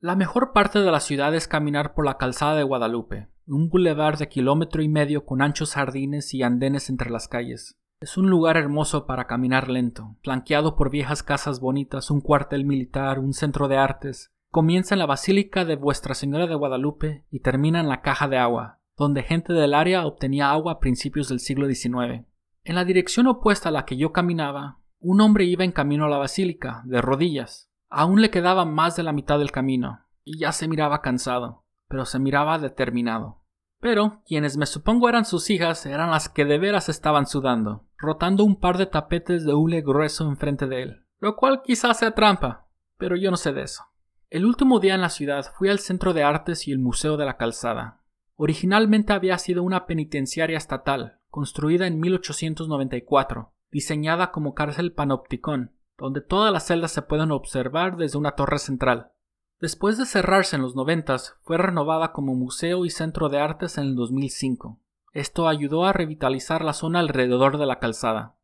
[0.00, 4.16] La mejor parte de la ciudad es caminar por la calzada de Guadalupe, un bulevar
[4.16, 7.78] de kilómetro y medio con anchos jardines y andenes entre las calles.
[8.00, 13.18] Es un lugar hermoso para caminar lento, flanqueado por viejas casas bonitas, un cuartel militar,
[13.18, 14.32] un centro de artes.
[14.50, 18.38] Comienza en la Basílica de Vuestra Señora de Guadalupe y termina en la Caja de
[18.38, 22.24] Agua, donde gente del área obtenía agua a principios del siglo XIX.
[22.64, 26.08] En la dirección opuesta a la que yo caminaba, un hombre iba en camino a
[26.08, 27.70] la basílica, de rodillas.
[27.88, 32.04] Aún le quedaba más de la mitad del camino, y ya se miraba cansado, pero
[32.04, 33.39] se miraba determinado.
[33.80, 38.44] Pero quienes me supongo eran sus hijas eran las que de veras estaban sudando, rotando
[38.44, 42.68] un par de tapetes de hule grueso enfrente de él, lo cual quizás sea trampa,
[42.98, 43.84] pero yo no sé de eso.
[44.28, 47.24] El último día en la ciudad fui al Centro de Artes y el Museo de
[47.24, 48.04] la Calzada.
[48.36, 56.52] Originalmente había sido una penitenciaria estatal, construida en 1894, diseñada como cárcel panopticón, donde todas
[56.52, 59.12] las celdas se pueden observar desde una torre central.
[59.60, 63.84] Después de cerrarse en los noventas, fue renovada como museo y centro de artes en
[63.84, 64.78] el 2005.
[65.12, 68.36] Esto ayudó a revitalizar la zona alrededor de la calzada.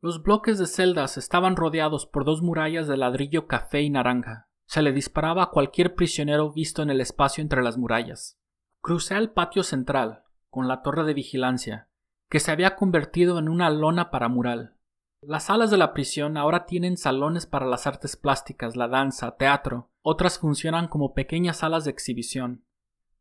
[0.00, 4.48] Los bloques de celdas estaban rodeados por dos murallas de ladrillo café y naranja.
[4.66, 8.40] Se le disparaba a cualquier prisionero visto en el espacio entre las murallas.
[8.80, 11.88] Crucé al patio central, con la torre de vigilancia,
[12.28, 14.74] que se había convertido en una lona para mural.
[15.22, 19.90] Las salas de la prisión ahora tienen salones para las artes plásticas, la danza, teatro,
[20.06, 22.66] otras funcionan como pequeñas salas de exhibición.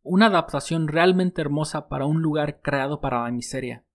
[0.01, 3.85] Una adaptación realmente hermosa para un lugar creado para la miseria.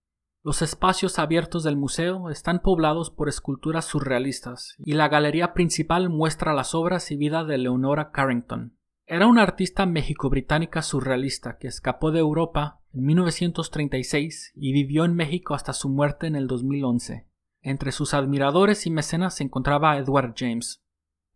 [0.43, 6.55] Los espacios abiertos del museo están poblados por esculturas surrealistas y la galería principal muestra
[6.55, 8.79] las obras y vida de Leonora Carrington.
[9.05, 15.55] Era una artista mexico-británica surrealista que escapó de Europa en 1936 y vivió en México
[15.55, 17.29] hasta su muerte en el 2011.
[17.61, 20.83] Entre sus admiradores y mecenas se encontraba Edward James.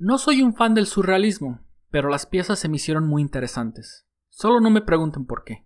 [0.04, 1.60] No soy un fan del surrealismo,
[1.92, 4.04] pero las piezas se me hicieron muy interesantes.
[4.30, 5.64] Solo no me pregunten por qué.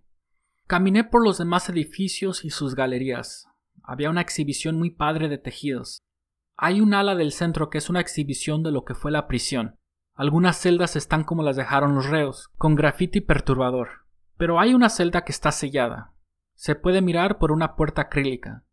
[0.67, 3.47] Caminé por los demás edificios y sus galerías.
[3.81, 6.03] Había una exhibición muy padre de tejidos.
[6.55, 9.79] Hay un ala del centro que es una exhibición de lo que fue la prisión.
[10.13, 14.05] Algunas celdas están como las dejaron los reos, con grafiti perturbador.
[14.37, 16.13] Pero hay una celda que está sellada.
[16.53, 18.65] Se puede mirar por una puerta acrílica.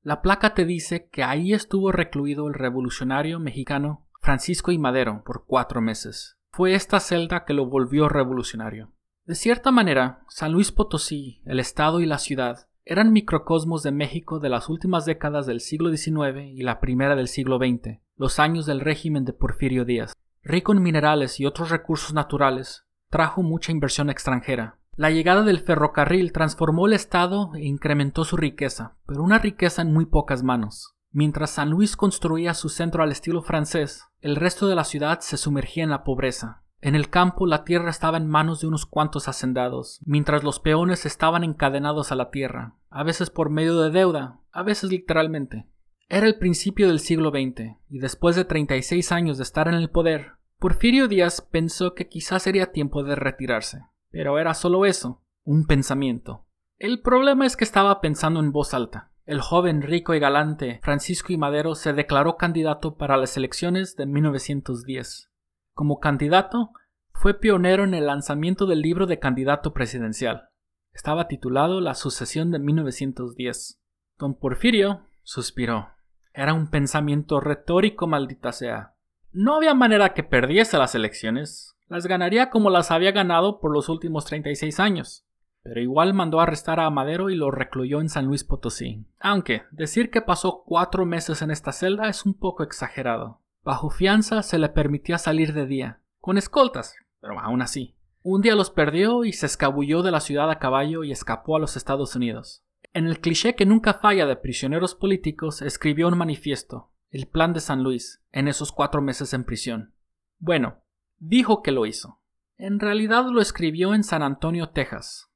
[0.00, 5.46] La placa te dice que ahí estuvo recluido el revolucionario mexicano Francisco y Madero por
[5.46, 6.38] cuatro meses.
[6.52, 8.92] Fue esta celda que lo volvió revolucionario.
[9.26, 14.38] De cierta manera, San Luis Potosí, el estado y la ciudad eran microcosmos de México
[14.38, 18.64] de las últimas décadas del siglo XIX y la primera del siglo XX, los años
[18.64, 20.12] del régimen de Porfirio Díaz.
[20.44, 24.78] Rico en minerales y otros recursos naturales, trajo mucha inversión extranjera.
[24.94, 29.92] La llegada del ferrocarril transformó el estado e incrementó su riqueza, pero una riqueza en
[29.92, 30.94] muy pocas manos.
[31.12, 35.36] Mientras San Luis construía su centro al estilo francés, el resto de la ciudad se
[35.36, 36.62] sumergía en la pobreza.
[36.80, 41.04] En el campo la tierra estaba en manos de unos cuantos hacendados, mientras los peones
[41.04, 45.66] estaban encadenados a la tierra, a veces por medio de deuda, a veces literalmente.
[46.08, 49.90] Era el principio del siglo XX, y después de 36 años de estar en el
[49.90, 53.82] poder, Porfirio Díaz pensó que quizás sería tiempo de retirarse.
[54.10, 56.46] Pero era solo eso, un pensamiento.
[56.78, 59.11] El problema es que estaba pensando en voz alta.
[59.24, 61.36] El joven rico y galante Francisco I.
[61.36, 65.30] Madero se declaró candidato para las elecciones de 1910.
[65.74, 66.72] Como candidato,
[67.12, 70.48] fue pionero en el lanzamiento del libro de candidato presidencial.
[70.92, 73.80] Estaba titulado La sucesión de 1910.
[74.18, 75.90] Don Porfirio suspiró.
[76.34, 78.96] Era un pensamiento retórico, maldita sea.
[79.30, 81.76] No había manera que perdiese las elecciones.
[81.86, 85.24] Las ganaría como las había ganado por los últimos 36 años.
[85.62, 89.04] Pero igual mandó arrestar a Madero y lo recluyó en San Luis Potosí.
[89.20, 93.40] Aunque decir que pasó cuatro meses en esta celda es un poco exagerado.
[93.62, 97.94] Bajo fianza se le permitía salir de día, con escoltas, pero aún así.
[98.22, 101.60] Un día los perdió y se escabulló de la ciudad a caballo y escapó a
[101.60, 102.64] los Estados Unidos.
[102.92, 107.60] En el cliché que nunca falla de prisioneros políticos, escribió un manifiesto, el Plan de
[107.60, 109.94] San Luis, en esos cuatro meses en prisión.
[110.38, 110.82] Bueno,
[111.18, 112.20] dijo que lo hizo.
[112.58, 115.31] En realidad lo escribió en San Antonio, Texas,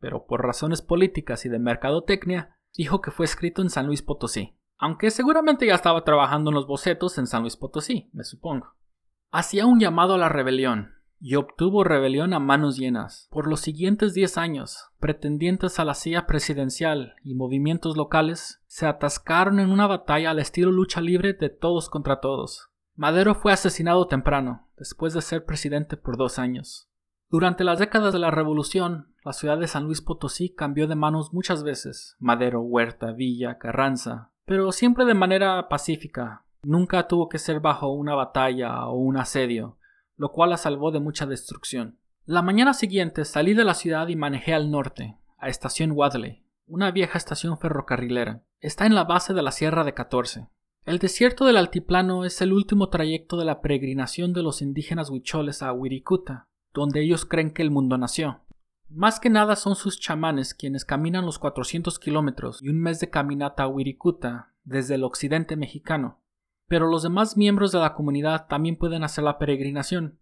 [0.00, 4.56] pero por razones políticas y de mercadotecnia, dijo que fue escrito en San Luis Potosí
[4.80, 8.74] aunque seguramente ya estaba trabajando en los bocetos en San Luis Potosí, me supongo.
[9.30, 13.28] Hacía un llamado a la rebelión, y obtuvo rebelión a manos llenas.
[13.30, 19.60] Por los siguientes diez años, pretendientes a la silla presidencial y movimientos locales se atascaron
[19.60, 22.70] en una batalla al estilo lucha libre de todos contra todos.
[22.96, 26.88] Madero fue asesinado temprano, después de ser presidente por dos años.
[27.28, 31.32] Durante las décadas de la Revolución, la ciudad de San Luis Potosí cambió de manos
[31.32, 32.16] muchas veces.
[32.18, 36.44] Madero, Huerta, Villa, Carranza, pero siempre de manera pacífica.
[36.62, 39.78] Nunca tuvo que ser bajo una batalla o un asedio,
[40.16, 41.98] lo cual la salvó de mucha destrucción.
[42.24, 46.90] La mañana siguiente salí de la ciudad y manejé al norte, a Estación Wadley, una
[46.90, 48.42] vieja estación ferrocarrilera.
[48.60, 50.48] Está en la base de la Sierra de 14.
[50.84, 55.62] El desierto del altiplano es el último trayecto de la peregrinación de los indígenas huicholes
[55.62, 58.40] a Wirikuta, donde ellos creen que el mundo nació.
[58.92, 63.08] Más que nada son sus chamanes quienes caminan los 400 kilómetros y un mes de
[63.08, 66.18] caminata a Wirikuta desde el occidente mexicano.
[66.66, 70.18] Pero los demás miembros de la comunidad también pueden hacer la peregrinación,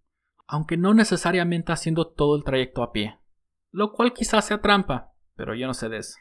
[0.46, 3.18] aunque no necesariamente haciendo todo el trayecto a pie.
[3.70, 6.18] Lo cual quizás sea trampa, pero yo no sé de eso.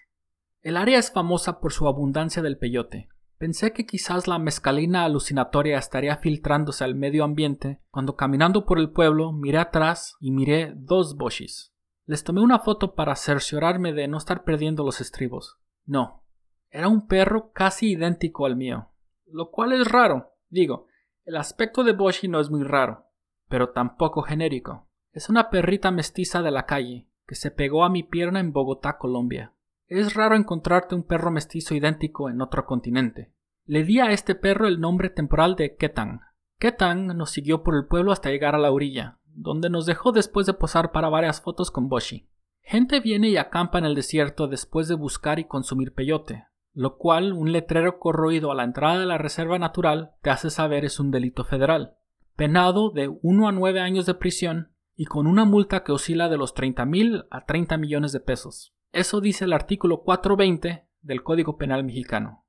[0.61, 3.09] El área es famosa por su abundancia del peyote.
[3.37, 8.91] Pensé que quizás la mezcalina alucinatoria estaría filtrándose al medio ambiente cuando caminando por el
[8.91, 11.73] pueblo miré atrás y miré dos boshis.
[12.07, 15.59] Les tomé una foto para cerciorarme de no estar perdiendo los estribos.
[15.85, 16.23] No,
[16.69, 18.91] era un perro casi idéntico al mío,
[19.25, 20.31] lo cual es raro.
[20.49, 20.87] Digo,
[21.25, 23.07] el aspecto de Boshi no es muy raro,
[23.49, 24.87] pero tampoco genérico.
[25.11, 28.97] Es una perrita mestiza de la calle, que se pegó a mi pierna en Bogotá,
[28.97, 29.53] Colombia.
[29.87, 33.33] Es raro encontrarte un perro mestizo idéntico en otro continente.
[33.65, 36.21] Le di a este perro el nombre temporal de Ketang.
[36.57, 40.47] Ketang nos siguió por el pueblo hasta llegar a la orilla, donde nos dejó después
[40.47, 42.27] de posar para varias fotos con Boshi.
[42.63, 47.33] Gente viene y acampa en el desierto después de buscar y consumir peyote, lo cual
[47.33, 51.11] un letrero corroído a la entrada de la reserva natural te hace saber es un
[51.11, 51.97] delito federal,
[52.35, 56.37] penado de 1 a 9 años de prisión y con una multa que oscila de
[56.37, 58.73] los 30 mil a 30 millones de pesos.
[58.91, 62.45] Eso dice el artículo 420 del Código Penal mexicano.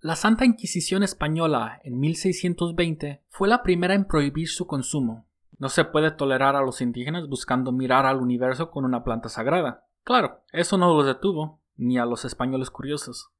[0.00, 5.27] La Santa Inquisición española en 1620 fue la primera en prohibir su consumo,
[5.58, 9.86] no se puede tolerar a los indígenas buscando mirar al universo con una planta sagrada.
[10.04, 13.30] Claro, eso no los detuvo, ni a los españoles curiosos.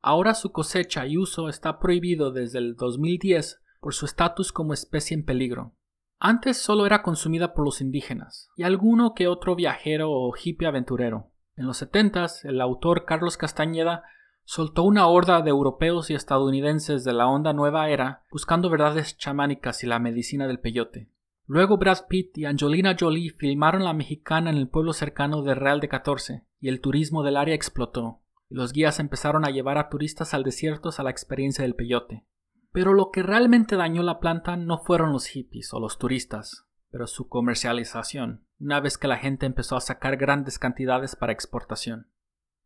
[0.00, 5.16] Ahora su cosecha y uso está prohibido desde el 2010 por su estatus como especie
[5.16, 5.74] en peligro.
[6.18, 11.32] Antes solo era consumida por los indígenas y alguno que otro viajero o hippie aventurero.
[11.56, 14.04] En los 70 el autor Carlos Castañeda
[14.44, 19.82] soltó una horda de europeos y estadounidenses de la onda nueva era buscando verdades chamánicas
[19.82, 21.10] y la medicina del peyote.
[21.48, 25.78] Luego Brad Pitt y Angelina Jolie filmaron La Mexicana en el pueblo cercano de Real
[25.78, 28.20] de 14 y el turismo del área explotó.
[28.48, 32.26] Los guías empezaron a llevar a turistas al desierto a la experiencia del peyote.
[32.72, 37.06] Pero lo que realmente dañó la planta no fueron los hippies o los turistas, pero
[37.06, 42.10] su comercialización, una vez que la gente empezó a sacar grandes cantidades para exportación.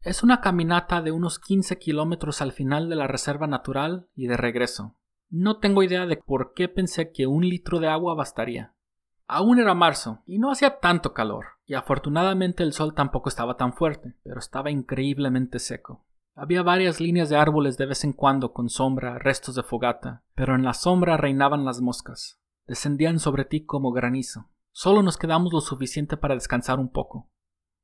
[0.00, 4.38] Es una caminata de unos 15 kilómetros al final de la reserva natural y de
[4.38, 4.96] regreso.
[5.32, 8.74] No tengo idea de por qué pensé que un litro de agua bastaría.
[9.28, 13.72] Aún era marzo y no hacía tanto calor, y afortunadamente el sol tampoco estaba tan
[13.72, 16.04] fuerte, pero estaba increíblemente seco.
[16.34, 20.56] Había varias líneas de árboles de vez en cuando con sombra, restos de fogata, pero
[20.56, 22.40] en la sombra reinaban las moscas.
[22.66, 24.50] Descendían sobre ti como granizo.
[24.72, 27.30] Solo nos quedamos lo suficiente para descansar un poco.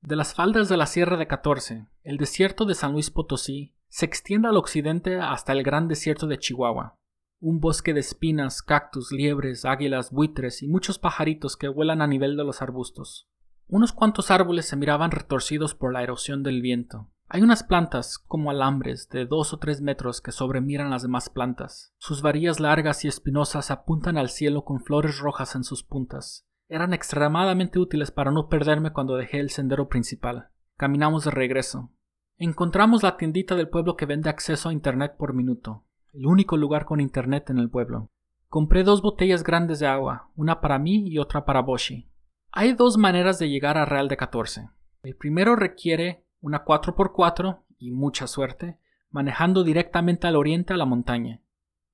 [0.00, 4.04] De las faldas de la Sierra de 14, el desierto de San Luis Potosí se
[4.04, 6.98] extiende al occidente hasta el gran desierto de Chihuahua,
[7.38, 12.36] un bosque de espinas, cactus, liebres, águilas, buitres y muchos pajaritos que vuelan a nivel
[12.36, 13.28] de los arbustos.
[13.68, 17.10] Unos cuantos árboles se miraban retorcidos por la erosión del viento.
[17.28, 21.92] Hay unas plantas, como alambres, de dos o tres metros que sobremiran las demás plantas.
[21.98, 26.46] Sus varillas largas y espinosas apuntan al cielo con flores rojas en sus puntas.
[26.68, 30.50] Eran extremadamente útiles para no perderme cuando dejé el sendero principal.
[30.76, 31.90] Caminamos de regreso.
[32.38, 35.85] Encontramos la tiendita del pueblo que vende acceso a Internet por minuto
[36.16, 38.10] el único lugar con internet en el pueblo.
[38.48, 42.08] Compré dos botellas grandes de agua, una para mí y otra para Boshi.
[42.52, 44.70] Hay dos maneras de llegar a Real de 14.
[45.02, 48.78] El primero requiere una 4x4 y mucha suerte,
[49.10, 51.42] manejando directamente al oriente a la montaña.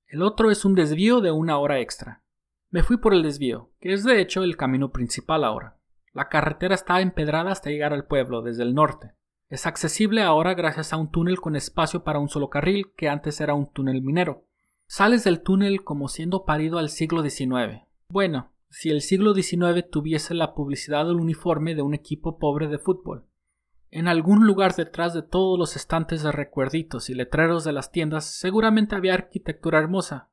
[0.07, 2.23] El otro es un desvío de una hora extra.
[2.69, 5.77] Me fui por el desvío, que es de hecho el camino principal ahora.
[6.13, 9.15] La carretera está empedrada hasta llegar al pueblo desde el norte.
[9.53, 13.39] Es accesible ahora gracias a un túnel con espacio para un solo carril que antes
[13.39, 14.47] era un túnel minero.
[14.87, 17.83] Sales del túnel como siendo parido al siglo XIX.
[18.07, 22.79] Bueno, si el siglo XIX tuviese la publicidad del uniforme de un equipo pobre de
[22.79, 23.27] fútbol.
[23.91, 28.25] En algún lugar detrás de todos los estantes de recuerditos y letreros de las tiendas
[28.25, 30.31] seguramente había arquitectura hermosa,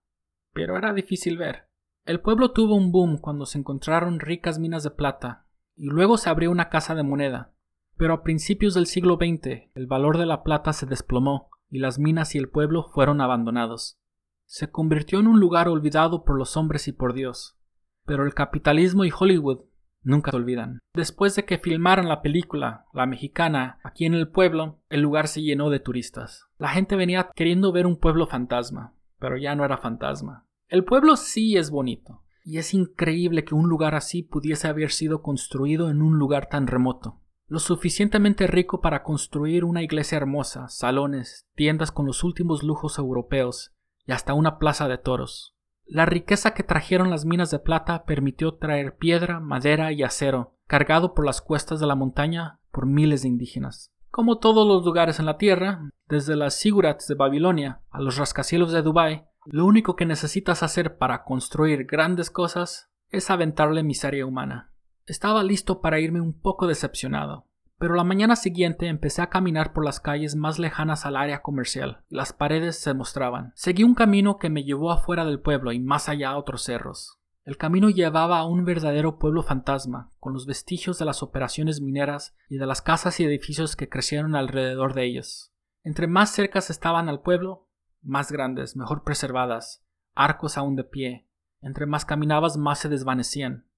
[0.54, 1.68] pero era difícil ver.
[2.06, 5.44] El pueblo tuvo un boom cuando se encontraron ricas minas de plata,
[5.76, 7.52] y luego se abrió una casa de moneda,
[8.00, 11.98] pero a principios del siglo XX el valor de la plata se desplomó y las
[11.98, 13.98] minas y el pueblo fueron abandonados.
[14.46, 17.58] Se convirtió en un lugar olvidado por los hombres y por Dios.
[18.06, 19.66] Pero el capitalismo y Hollywood
[20.02, 20.78] nunca se olvidan.
[20.94, 25.42] Después de que filmaran la película, la mexicana, aquí en el pueblo, el lugar se
[25.42, 26.46] llenó de turistas.
[26.56, 30.46] La gente venía queriendo ver un pueblo fantasma, pero ya no era fantasma.
[30.68, 35.20] El pueblo sí es bonito, y es increíble que un lugar así pudiese haber sido
[35.20, 41.48] construido en un lugar tan remoto lo suficientemente rico para construir una iglesia hermosa, salones,
[41.56, 43.72] tiendas con los últimos lujos europeos
[44.06, 45.56] y hasta una plaza de toros.
[45.84, 51.12] La riqueza que trajeron las minas de plata permitió traer piedra, madera y acero, cargado
[51.12, 53.90] por las cuestas de la montaña por miles de indígenas.
[54.12, 58.70] Como todos los lugares en la tierra, desde las sigurats de Babilonia a los rascacielos
[58.70, 64.70] de Dubái, lo único que necesitas hacer para construir grandes cosas es aventarle miseria humana.
[65.06, 67.46] Estaba listo para irme un poco decepcionado,
[67.78, 72.04] pero la mañana siguiente empecé a caminar por las calles más lejanas al área comercial.
[72.08, 73.52] Las paredes se mostraban.
[73.54, 77.20] Seguí un camino que me llevó afuera del pueblo y más allá a otros cerros.
[77.44, 82.36] El camino llevaba a un verdadero pueblo fantasma, con los vestigios de las operaciones mineras
[82.48, 85.52] y de las casas y edificios que crecieron alrededor de ellos.
[85.82, 87.68] Entre más cercas estaban al pueblo,
[88.02, 89.82] más grandes, mejor preservadas,
[90.14, 91.28] arcos aún de pie.
[91.62, 93.69] Entre más caminabas, más se desvanecían.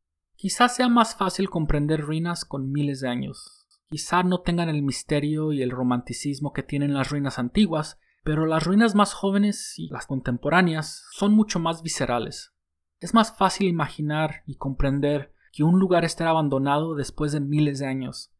[0.42, 3.64] Quizás sea más fácil comprender ruinas con miles de años.
[3.88, 8.64] Quizá no tengan el misterio y el romanticismo que tienen las ruinas antiguas, pero las
[8.64, 12.52] ruinas más jóvenes y las contemporáneas son mucho más viscerales.
[12.98, 17.86] Es más fácil imaginar y comprender que un lugar esté abandonado después de miles de
[17.86, 18.32] años,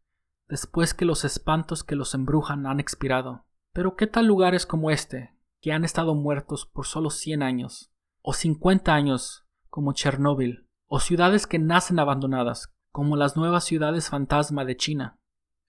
[0.49, 3.47] después que los espantos que los embrujan han expirado.
[3.73, 8.33] Pero ¿qué tal lugares como este, que han estado muertos por solo 100 años, o
[8.33, 14.77] 50 años, como Chernóbil, o ciudades que nacen abandonadas, como las nuevas ciudades fantasma de
[14.77, 15.19] China.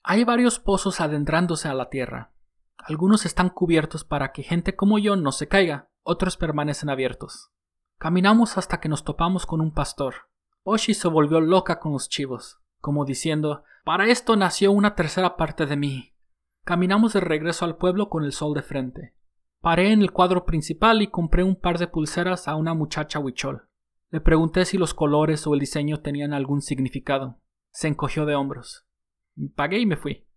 [0.03, 2.33] Hay varios pozos adentrándose a la tierra.
[2.75, 7.53] Algunos están cubiertos para que gente como yo no se caiga, otros permanecen abiertos.
[7.99, 10.13] Caminamos hasta que nos topamos con un pastor.
[10.63, 15.65] Oshi se volvió loca con los chivos, como diciendo, para esto nació una tercera parte
[15.65, 16.13] de mí.
[16.65, 19.15] Caminamos de regreso al pueblo con el sol de frente.
[19.61, 23.69] Paré en el cuadro principal y compré un par de pulseras a una muchacha huichol.
[24.13, 27.39] Le pregunté si los colores o el diseño tenían algún significado.
[27.71, 28.85] Se encogió de hombros.
[29.55, 30.27] Pagué y me fui.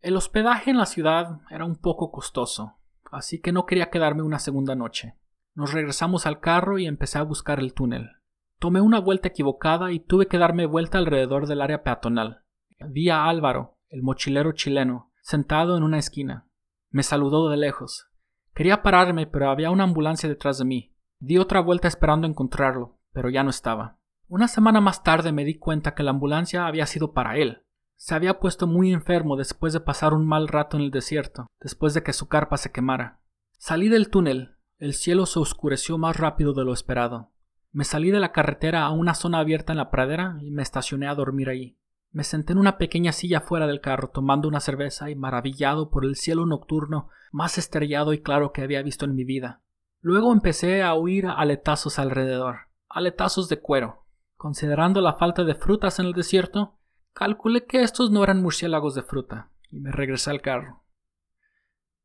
[0.00, 2.78] El hospedaje en la ciudad era un poco costoso,
[3.12, 5.14] así que no quería quedarme una segunda noche.
[5.54, 8.10] Nos regresamos al carro y empecé a buscar el túnel.
[8.58, 12.42] Tomé una vuelta equivocada y tuve que darme vuelta alrededor del área peatonal.
[12.80, 16.48] Vi a Álvaro, el mochilero chileno, sentado en una esquina.
[16.90, 18.08] Me saludó de lejos.
[18.54, 20.96] Quería pararme, pero había una ambulancia detrás de mí.
[21.20, 23.98] Di otra vuelta esperando encontrarlo, pero ya no estaba.
[24.28, 27.62] Una semana más tarde me di cuenta que la ambulancia había sido para él.
[27.96, 31.94] Se había puesto muy enfermo después de pasar un mal rato en el desierto, después
[31.94, 33.20] de que su carpa se quemara.
[33.58, 34.56] Salí del túnel.
[34.78, 37.32] El cielo se oscureció más rápido de lo esperado.
[37.72, 41.08] Me salí de la carretera a una zona abierta en la pradera y me estacioné
[41.08, 41.76] a dormir allí.
[42.12, 46.04] Me senté en una pequeña silla fuera del carro tomando una cerveza y maravillado por
[46.04, 49.62] el cielo nocturno más estrellado y claro que había visto en mi vida.
[50.00, 54.04] Luego empecé a oír aletazos alrededor, aletazos de cuero.
[54.36, 56.78] Considerando la falta de frutas en el desierto,
[57.12, 60.84] calculé que estos no eran murciélagos de fruta, y me regresé al carro.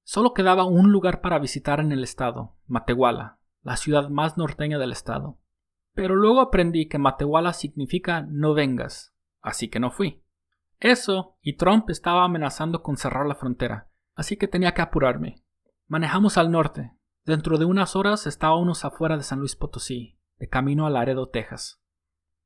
[0.04, 4.92] Solo quedaba un lugar para visitar en el estado, Matehuala, la ciudad más norteña del
[4.92, 5.40] estado.
[5.94, 10.24] Pero luego aprendí que Matehuala significa no vengas, así que no fui.
[10.80, 15.44] Eso, y Trump estaba amenazando con cerrar la frontera, así que tenía que apurarme.
[15.88, 16.92] Manejamos al norte.
[17.24, 21.82] Dentro de unas horas estábamos afuera de San Luis Potosí, de camino a Laredo, Texas.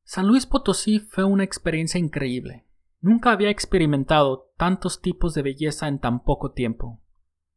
[0.04, 2.66] San Luis Potosí fue una experiencia increíble.
[3.02, 7.02] Nunca había experimentado tantos tipos de belleza en tan poco tiempo.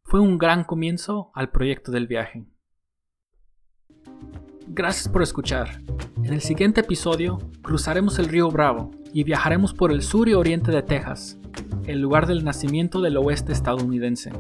[0.05, 2.47] Fue un gran comienzo al proyecto del viaje.
[4.69, 5.83] Gracias por escuchar.
[6.17, 10.71] En el siguiente episodio cruzaremos el río Bravo y viajaremos por el sur y oriente
[10.71, 11.39] de Texas,
[11.87, 14.31] el lugar del nacimiento del oeste estadounidense.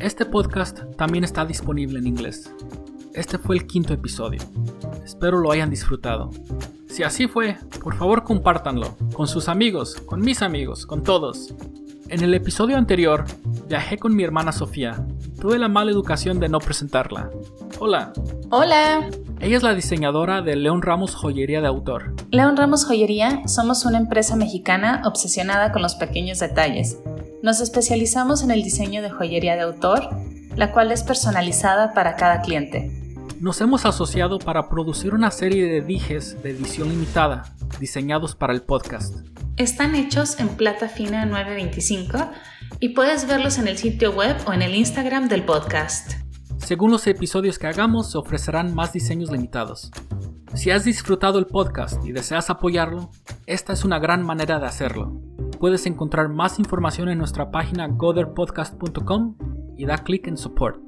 [0.00, 2.52] Este podcast también está disponible en inglés.
[3.18, 4.40] Este fue el quinto episodio.
[5.04, 6.30] Espero lo hayan disfrutado.
[6.86, 11.52] Si así fue, por favor compártanlo con sus amigos, con mis amigos, con todos.
[12.10, 13.24] En el episodio anterior,
[13.68, 15.04] viajé con mi hermana Sofía.
[15.40, 17.28] Tuve la mala educación de no presentarla.
[17.80, 18.12] Hola.
[18.50, 19.10] Hola.
[19.40, 22.14] Ella es la diseñadora de León Ramos Joyería de Autor.
[22.30, 27.00] León Ramos Joyería somos una empresa mexicana obsesionada con los pequeños detalles.
[27.42, 30.08] Nos especializamos en el diseño de joyería de autor,
[30.54, 32.97] la cual es personalizada para cada cliente
[33.40, 38.62] nos hemos asociado para producir una serie de dijes de edición limitada, diseñados para el
[38.62, 39.26] podcast.
[39.56, 42.30] Están hechos en plata fina 925
[42.80, 46.14] y puedes verlos en el sitio web o en el Instagram del podcast.
[46.58, 49.90] Según los episodios que hagamos, se ofrecerán más diseños limitados.
[50.54, 53.10] Si has disfrutado el podcast y deseas apoyarlo,
[53.46, 55.20] esta es una gran manera de hacerlo.
[55.60, 59.36] Puedes encontrar más información en nuestra página goderpodcast.com
[59.76, 60.80] y da clic en Support.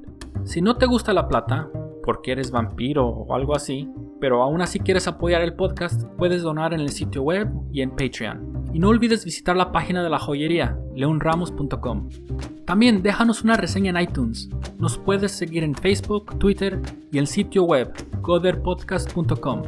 [0.43, 1.69] Si no te gusta la plata,
[2.03, 3.89] porque eres vampiro o algo así,
[4.19, 7.91] pero aún así quieres apoyar el podcast, puedes donar en el sitio web y en
[7.91, 8.69] Patreon.
[8.73, 12.09] Y no olvides visitar la página de la joyería, leonramos.com.
[12.65, 14.49] También déjanos una reseña en iTunes.
[14.77, 16.79] Nos puedes seguir en Facebook, Twitter
[17.11, 17.91] y el sitio web,
[18.21, 19.63] coderpodcast.com.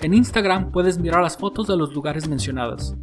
[0.00, 2.96] En Instagram puedes mirar las fotos de los lugares mencionados.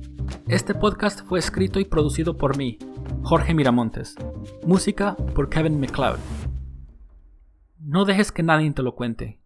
[0.48, 2.78] Este podcast fue escrito y producido por mí,
[3.24, 4.16] Jorge Miramontes.
[4.66, 6.49] Música por Kevin McLeod.
[7.90, 9.40] No dejes que nadie te lo cuente.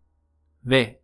[0.64, 1.02] Ve,